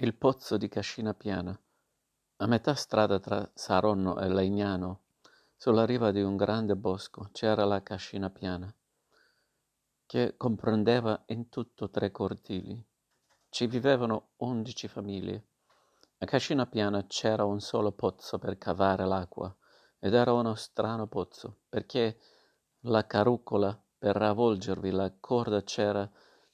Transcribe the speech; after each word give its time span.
Il 0.00 0.14
pozzo 0.14 0.56
di 0.58 0.68
Cascina 0.68 1.12
Piana, 1.12 1.60
a 2.36 2.46
metà 2.46 2.76
strada 2.76 3.18
tra 3.18 3.50
Saronno 3.52 4.20
e 4.20 4.28
Legnano, 4.28 5.00
sulla 5.56 5.84
riva 5.84 6.12
di 6.12 6.22
un 6.22 6.36
grande 6.36 6.76
bosco, 6.76 7.30
c'era 7.32 7.64
la 7.64 7.82
Cascina 7.82 8.30
Piana, 8.30 8.72
che 10.06 10.36
comprendeva 10.36 11.24
in 11.26 11.48
tutto 11.48 11.90
tre 11.90 12.12
cortili. 12.12 12.80
Ci 13.48 13.66
vivevano 13.66 14.28
undici 14.36 14.86
famiglie. 14.86 15.46
A 16.18 16.26
Cascina 16.26 16.66
Piana 16.66 17.04
c'era 17.08 17.44
un 17.44 17.58
solo 17.58 17.90
pozzo 17.90 18.38
per 18.38 18.56
cavare 18.56 19.04
l'acqua, 19.04 19.52
ed 19.98 20.14
era 20.14 20.32
uno 20.32 20.54
strano 20.54 21.08
pozzo, 21.08 21.62
perché 21.68 22.20
la 22.82 23.04
carrucola 23.04 23.76
per 23.98 24.22
avvolgervi 24.22 24.92
la 24.92 25.12
corda 25.18 25.64
c'era, 25.64 26.08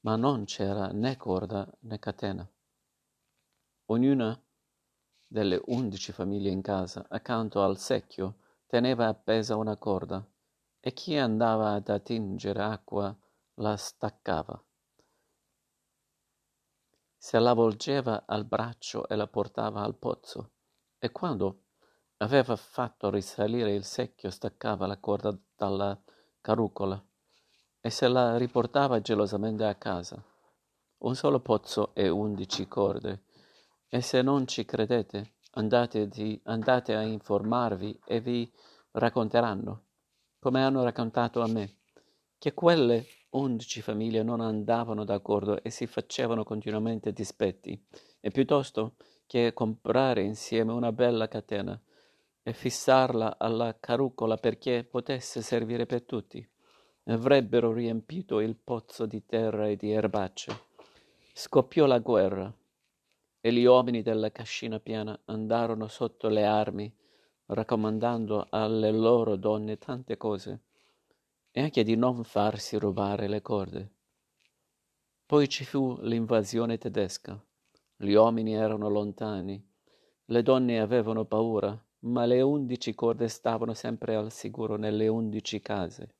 ma 0.00 0.16
non 0.16 0.44
c'era 0.44 0.88
né 0.88 1.16
corda 1.16 1.72
né 1.82 2.00
catena. 2.00 2.50
Ognuna 3.90 4.38
delle 5.26 5.62
undici 5.68 6.12
famiglie 6.12 6.50
in 6.50 6.60
casa, 6.60 7.06
accanto 7.08 7.62
al 7.62 7.78
secchio, 7.78 8.40
teneva 8.66 9.06
appesa 9.06 9.56
una 9.56 9.78
corda, 9.78 10.22
e 10.78 10.92
chi 10.92 11.16
andava 11.16 11.72
ad 11.72 11.88
attingere 11.88 12.62
acqua 12.62 13.16
la 13.54 13.76
staccava. 13.78 14.62
Se 17.16 17.38
la 17.38 17.54
volgeva 17.54 18.24
al 18.26 18.44
braccio 18.44 19.08
e 19.08 19.16
la 19.16 19.26
portava 19.26 19.80
al 19.80 19.96
pozzo, 19.96 20.50
e 20.98 21.10
quando 21.10 21.62
aveva 22.18 22.56
fatto 22.56 23.08
risalire 23.08 23.72
il 23.72 23.84
secchio 23.84 24.28
staccava 24.28 24.86
la 24.86 24.98
corda 24.98 25.34
dalla 25.56 25.98
carrucola 26.42 27.02
e 27.80 27.88
se 27.88 28.06
la 28.06 28.36
riportava 28.36 29.00
gelosamente 29.00 29.64
a 29.64 29.76
casa. 29.76 30.22
Un 30.98 31.14
solo 31.14 31.40
pozzo 31.40 31.94
e 31.94 32.10
undici 32.10 32.68
corde 32.68 33.22
e 33.88 34.00
se 34.02 34.22
non 34.22 34.46
ci 34.46 34.64
credete, 34.64 35.34
andate, 35.52 36.08
di, 36.08 36.38
andate 36.44 36.94
a 36.94 37.02
informarvi 37.02 38.00
e 38.04 38.20
vi 38.20 38.50
racconteranno, 38.92 39.84
come 40.38 40.62
hanno 40.62 40.82
raccontato 40.82 41.40
a 41.40 41.48
me, 41.48 41.76
che 42.38 42.52
quelle 42.52 43.06
undici 43.30 43.80
famiglie 43.80 44.22
non 44.22 44.40
andavano 44.40 45.04
d'accordo 45.04 45.62
e 45.62 45.70
si 45.70 45.86
facevano 45.86 46.44
continuamente 46.44 47.12
dispetti, 47.12 47.82
e 48.20 48.30
piuttosto 48.30 48.96
che 49.26 49.52
comprare 49.52 50.22
insieme 50.22 50.72
una 50.72 50.92
bella 50.92 51.28
catena 51.28 51.80
e 52.42 52.52
fissarla 52.52 53.36
alla 53.38 53.76
carrucola 53.78 54.36
perché 54.36 54.84
potesse 54.84 55.42
servire 55.42 55.86
per 55.86 56.02
tutti, 56.02 56.46
avrebbero 57.04 57.72
riempito 57.72 58.40
il 58.40 58.56
pozzo 58.56 59.06
di 59.06 59.24
terra 59.24 59.66
e 59.66 59.76
di 59.76 59.90
erbacce. 59.90 60.66
Scoppiò 61.32 61.86
la 61.86 61.98
guerra 61.98 62.52
e 63.40 63.52
gli 63.52 63.64
uomini 63.64 64.02
della 64.02 64.30
cascina 64.30 64.80
piana 64.80 65.18
andarono 65.26 65.88
sotto 65.88 66.28
le 66.28 66.44
armi, 66.44 66.92
raccomandando 67.46 68.46
alle 68.50 68.90
loro 68.90 69.36
donne 69.36 69.78
tante 69.78 70.16
cose, 70.16 70.62
e 71.50 71.62
anche 71.62 71.82
di 71.82 71.96
non 71.96 72.24
farsi 72.24 72.76
rubare 72.78 73.28
le 73.28 73.40
corde. 73.40 73.92
Poi 75.24 75.48
ci 75.48 75.64
fu 75.64 75.98
l'invasione 76.00 76.78
tedesca. 76.78 77.40
Gli 77.96 78.12
uomini 78.12 78.54
erano 78.54 78.88
lontani, 78.88 79.62
le 80.26 80.42
donne 80.42 80.80
avevano 80.80 81.24
paura, 81.24 81.76
ma 82.00 82.26
le 82.26 82.40
undici 82.42 82.94
corde 82.94 83.28
stavano 83.28 83.74
sempre 83.74 84.14
al 84.14 84.30
sicuro 84.30 84.76
nelle 84.76 85.08
undici 85.08 85.60
case. 85.60 86.17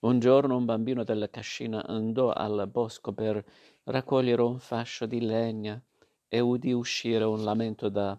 Un 0.00 0.18
giorno 0.18 0.56
un 0.56 0.64
bambino 0.64 1.04
della 1.04 1.28
cascina 1.28 1.84
andò 1.84 2.30
al 2.32 2.66
bosco 2.68 3.12
per 3.12 3.44
raccogliere 3.84 4.40
un 4.40 4.58
fascio 4.58 5.04
di 5.04 5.20
legna 5.20 5.78
e 6.26 6.40
udì 6.40 6.72
uscire 6.72 7.24
un 7.24 7.44
lamento 7.44 7.90
da 7.90 8.18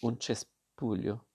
un 0.00 0.18
cespuglio. 0.18 1.26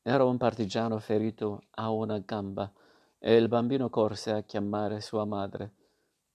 Era 0.00 0.22
un 0.22 0.36
partigiano 0.36 1.00
ferito 1.00 1.62
a 1.70 1.90
una 1.90 2.20
gamba 2.20 2.72
e 3.18 3.34
il 3.34 3.48
bambino 3.48 3.90
corse 3.90 4.30
a 4.30 4.42
chiamare 4.42 5.00
sua 5.00 5.24
madre. 5.24 5.74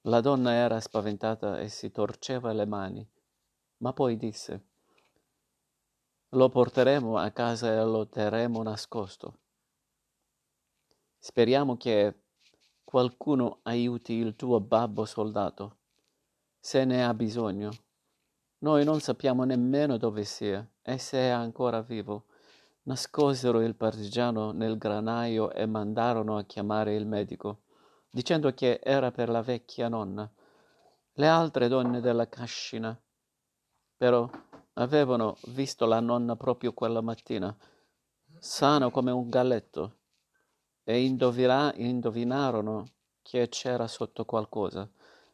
La 0.02 0.20
donna 0.20 0.52
era 0.52 0.82
spaventata 0.82 1.62
e 1.62 1.70
si 1.70 1.92
torceva 1.92 2.52
le 2.52 2.66
mani, 2.66 3.10
ma 3.78 3.94
poi 3.94 4.18
disse 4.18 4.66
Lo 6.32 6.50
porteremo 6.50 7.18
a 7.18 7.32
casa 7.32 7.72
e 7.72 7.86
lo 7.86 8.06
terremo 8.08 8.62
nascosto. 8.64 9.47
Speriamo 11.28 11.76
che 11.76 12.22
qualcuno 12.86 13.60
aiuti 13.64 14.14
il 14.14 14.38
tuo 14.38 14.62
babbo 14.62 15.04
soldato, 15.04 15.80
se 16.58 16.86
ne 16.86 17.04
ha 17.04 17.14
bisogno. 17.14 17.70
Noi 18.60 18.86
non 18.86 19.02
sappiamo 19.02 19.44
nemmeno 19.44 19.98
dove 19.98 20.24
sia 20.24 20.66
e 20.82 20.98
se 20.98 21.18
è 21.18 21.28
ancora 21.28 21.82
vivo. 21.82 22.28
Nascosero 22.84 23.60
il 23.60 23.76
partigiano 23.76 24.54
nel 24.54 24.78
granaio 24.78 25.52
e 25.52 25.66
mandarono 25.66 26.38
a 26.38 26.46
chiamare 26.46 26.96
il 26.96 27.06
medico, 27.06 27.64
dicendo 28.10 28.54
che 28.54 28.80
era 28.82 29.12
per 29.12 29.28
la 29.28 29.42
vecchia 29.42 29.90
nonna. 29.90 30.32
Le 31.12 31.28
altre 31.28 31.68
donne 31.68 32.00
della 32.00 32.30
cascina, 32.30 32.98
però, 33.98 34.30
avevano 34.76 35.36
visto 35.48 35.86
la 35.86 36.00
nonna 36.00 36.38
proprio 36.38 36.72
quella 36.72 37.02
mattina, 37.02 37.54
sano 38.40 38.92
come 38.92 39.12
un 39.12 39.28
galletto 39.28 39.98
e 40.90 41.04
indovina- 41.04 41.74
indovinarono 41.76 42.86
che 43.22 43.50
c'era 43.50 43.88
sotto 43.88 44.24
qualcosa. 44.24 44.90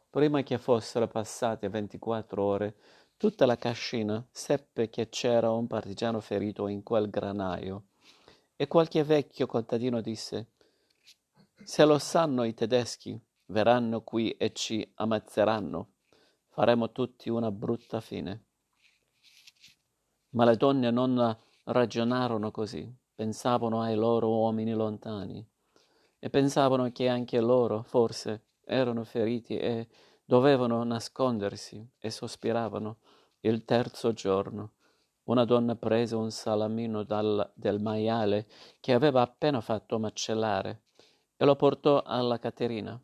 Prima 0.10 0.42
che 0.42 0.58
fossero 0.58 1.08
passate 1.08 1.70
24 1.70 2.44
ore, 2.44 2.76
tutta 3.18 3.46
la 3.46 3.56
cascina 3.56 4.26
seppe 4.32 4.90
che 4.90 5.10
c'era 5.10 5.52
un 5.52 5.68
partigiano 5.68 6.22
ferito 6.22 6.68
in 6.68 6.82
quel 6.82 7.08
granaio. 7.12 7.84
E 8.56 8.68
qualche 8.68 9.04
vecchio 9.04 9.46
contadino 9.46 10.02
disse: 10.02 10.54
Se 11.64 11.86
lo 11.86 12.00
sanno 12.00 12.46
i 12.46 12.56
tedeschi, 12.56 13.20
verranno 13.46 14.02
qui 14.02 14.32
e 14.32 14.54
ci 14.54 14.92
ammazzeranno. 14.96 15.88
Faremo 16.50 16.92
tutti 16.92 17.30
una 17.30 17.52
brutta 17.52 18.02
fine. 18.02 18.46
Ma 20.30 20.46
le 20.46 20.58
donne 20.58 20.90
non 20.90 21.38
ragionarono 21.66 22.50
così 22.50 23.02
pensavano 23.16 23.82
ai 23.82 23.96
loro 23.96 24.30
uomini 24.30 24.74
lontani 24.74 25.46
e 26.20 26.30
pensavano 26.30 26.92
che 26.92 27.08
anche 27.08 27.40
loro 27.40 27.84
forse 27.84 28.46
erano 28.66 29.04
feriti 29.04 29.58
e 29.58 29.88
dovevano 30.24 30.84
nascondersi 30.84 31.86
e 32.00 32.10
sospiravano. 32.10 32.98
Il 33.42 33.66
terzo 33.66 34.14
giorno 34.14 34.74
una 35.26 35.46
donna 35.46 35.76
prese 35.76 36.16
un 36.16 36.32
salamino 36.32 37.04
dal, 37.04 37.52
del 37.56 37.80
maiale 37.80 38.48
che 38.80 38.94
aveva 38.94 39.22
appena 39.22 39.62
fatto 39.62 40.00
macellare 40.00 40.84
e 41.38 41.46
lo 41.46 41.56
portò 41.56 42.02
alla 42.02 42.40
Caterina, 42.40 43.02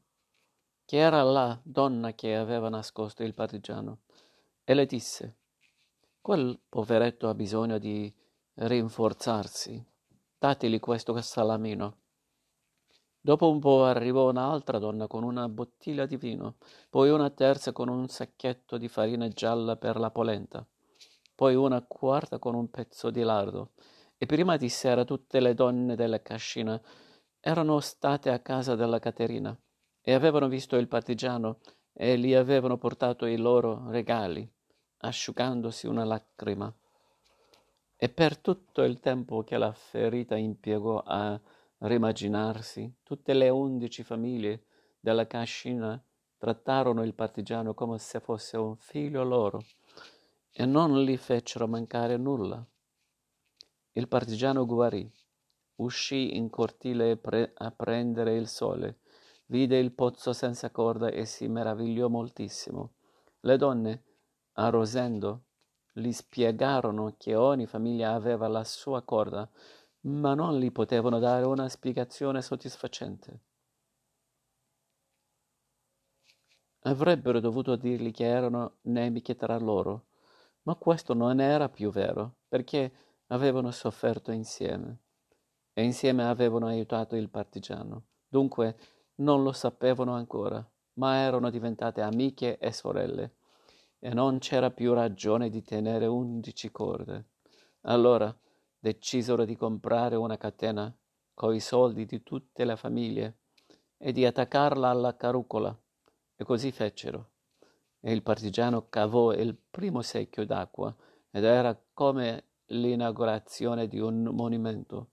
che 0.85 0.97
era 0.97 1.21
la 1.23 1.59
donna 1.63 2.13
che 2.13 2.35
aveva 2.35 2.69
nascosto 2.69 3.23
il 3.23 3.33
partigiano, 3.33 3.99
e 4.63 4.73
le 4.73 4.85
disse, 4.85 5.37
quel 6.21 6.59
poveretto 6.67 7.29
ha 7.29 7.33
bisogno 7.33 7.77
di 7.77 8.13
rinforzarsi 8.55 9.85
dategli 10.39 10.79
questo 10.79 11.19
salamino. 11.21 11.97
Dopo 13.19 13.49
un 13.49 13.59
po' 13.59 13.83
arrivò 13.83 14.29
un'altra 14.29 14.79
donna 14.79 15.05
con 15.05 15.23
una 15.23 15.49
bottiglia 15.49 16.05
di 16.05 16.15
vino, 16.15 16.55
poi 16.89 17.09
una 17.09 17.29
terza 17.29 17.73
con 17.73 17.89
un 17.89 18.07
sacchetto 18.07 18.77
di 18.77 18.87
farina 18.87 19.27
gialla 19.27 19.75
per 19.75 19.97
la 19.97 20.09
polenta, 20.09 20.65
poi 21.35 21.55
una 21.55 21.81
quarta 21.85 22.39
con 22.39 22.55
un 22.55 22.69
pezzo 22.69 23.09
di 23.09 23.21
lardo. 23.21 23.71
E 24.17 24.25
prima 24.25 24.55
di 24.55 24.69
sera 24.69 25.03
tutte 25.03 25.41
le 25.41 25.53
donne 25.53 25.95
della 25.95 26.21
cascina 26.21 26.81
erano 27.41 27.79
state 27.79 28.31
a 28.31 28.39
casa 28.39 28.75
della 28.75 28.99
Caterina 28.99 29.57
e 30.01 30.13
avevano 30.13 30.47
visto 30.47 30.77
il 30.77 30.87
partigiano 30.87 31.59
e 31.93 32.17
gli 32.17 32.33
avevano 32.33 32.77
portato 32.77 33.25
i 33.25 33.37
loro 33.37 33.89
regali, 33.89 34.49
asciugandosi 34.99 35.87
una 35.87 36.03
lacrima. 36.05 36.73
E 38.01 38.07
per 38.07 38.37
tutto 38.37 38.83
il 38.83 39.01
tempo 39.01 39.43
che 39.43 39.57
la 39.57 39.73
ferita 39.73 40.37
impiegò 40.37 41.03
a 41.05 41.37
rimaginarsi, 41.79 42.99
tutte 43.03 43.33
le 43.33 43.49
undici 43.49 44.03
famiglie 44.03 44.63
della 45.01 45.27
cascina 45.27 46.01
trattarono 46.37 47.03
il 47.03 47.13
partigiano 47.13 47.73
come 47.73 47.97
se 47.97 48.21
fosse 48.21 48.55
un 48.55 48.77
figlio 48.77 49.25
loro 49.25 49.61
e 50.49 50.65
non 50.65 50.97
gli 51.01 51.17
fecero 51.17 51.67
mancare 51.67 52.15
nulla. 52.15 52.65
Il 53.91 54.07
partigiano 54.07 54.65
guarì, 54.65 55.11
uscì 55.75 56.37
in 56.37 56.49
cortile 56.49 57.17
pre- 57.17 57.51
a 57.53 57.69
prendere 57.71 58.37
il 58.37 58.47
sole, 58.47 58.99
vide 59.47 59.77
il 59.77 59.91
pozzo 59.91 60.31
senza 60.31 60.69
corda 60.69 61.09
e 61.09 61.25
si 61.25 61.49
meravigliò 61.49 62.07
moltissimo. 62.07 62.93
Le 63.41 63.57
donne, 63.57 64.03
arrosendo, 64.53 65.47
gli 65.99 66.11
spiegarono 66.11 67.15
che 67.17 67.35
ogni 67.35 67.65
famiglia 67.65 68.13
aveva 68.13 68.47
la 68.47 68.63
sua 68.63 69.01
corda, 69.03 69.49
ma 70.01 70.33
non 70.33 70.57
gli 70.57 70.71
potevano 70.71 71.19
dare 71.19 71.45
una 71.45 71.67
spiegazione 71.67 72.41
soddisfacente. 72.41 73.41
Avrebbero 76.83 77.39
dovuto 77.39 77.75
dirgli 77.75 78.11
che 78.11 78.25
erano 78.25 78.77
nemiche 78.83 79.35
tra 79.35 79.57
loro, 79.57 80.07
ma 80.63 80.75
questo 80.75 81.13
non 81.13 81.41
era 81.41 81.67
più 81.67 81.91
vero, 81.91 82.37
perché 82.47 82.91
avevano 83.27 83.71
sofferto 83.71 84.31
insieme 84.31 84.99
e 85.73 85.83
insieme 85.83 86.25
avevano 86.25 86.67
aiutato 86.67 87.15
il 87.15 87.29
partigiano. 87.29 88.05
Dunque 88.27 88.77
non 89.15 89.43
lo 89.43 89.51
sapevano 89.51 90.13
ancora, 90.13 90.65
ma 90.93 91.17
erano 91.17 91.49
diventate 91.49 92.01
amiche 92.01 92.57
e 92.57 92.71
sorelle 92.71 93.37
e 93.99 94.13
non 94.13 94.39
c'era 94.39 94.71
più 94.71 94.93
ragione 94.93 95.49
di 95.49 95.61
tenere 95.61 96.05
undici 96.05 96.71
corde. 96.71 97.25
Allora 97.81 98.35
decisero 98.79 99.45
di 99.45 99.55
comprare 99.55 100.15
una 100.15 100.37
catena 100.37 100.93
coi 101.33 101.59
soldi 101.59 102.05
di 102.05 102.23
tutte 102.23 102.63
le 102.65 102.75
famiglie 102.75 103.39
e 103.97 104.11
di 104.11 104.25
attaccarla 104.25 104.89
alla 104.89 105.15
carucola. 105.15 105.77
E 106.35 106.43
così 106.45 106.71
fecero. 106.71 107.31
E 107.99 108.13
il 108.13 108.23
partigiano 108.23 108.87
cavò 108.87 109.33
il 109.33 109.57
primo 109.57 110.01
secchio 110.01 110.45
d'acqua 110.45 110.95
ed 111.31 111.43
era 111.43 111.77
come 111.93 112.45
l'inaugurazione 112.67 113.87
di 113.87 113.99
un 113.99 114.23
monumento. 114.23 115.09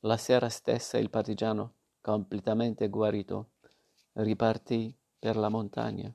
La 0.00 0.16
sera 0.16 0.48
stessa 0.48 0.98
il 0.98 1.10
partigiano, 1.10 1.74
completamente 2.00 2.88
guarito, 2.88 3.50
ripartì 4.12 4.94
per 5.18 5.36
la 5.36 5.48
montagna. 5.48 6.14